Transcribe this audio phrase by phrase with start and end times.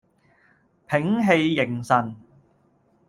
[0.87, 2.15] 屏氣凝神